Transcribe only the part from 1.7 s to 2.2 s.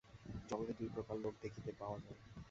পাওয়া যায়।